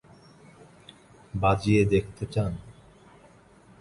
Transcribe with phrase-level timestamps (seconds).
[1.33, 2.51] বাজিয়ে দেখতে চান?